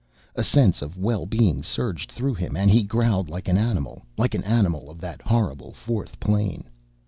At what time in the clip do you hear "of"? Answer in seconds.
0.81-0.97, 4.89-4.99